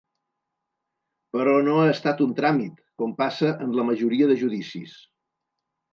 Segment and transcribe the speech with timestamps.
[1.35, 5.01] Però no ha estat un tràmit, com passa en la majoria de judicis.